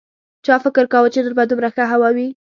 چا 0.45 0.55
فکر 0.63 0.85
کاوه 0.93 1.09
چې 1.13 1.19
نن 1.25 1.33
به 1.37 1.43
دومره 1.51 1.69
ښه 1.75 1.83
هوا 1.91 2.09
وي 2.15 2.27